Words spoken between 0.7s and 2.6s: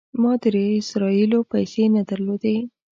اسرائیلو پیسې نه درلودې.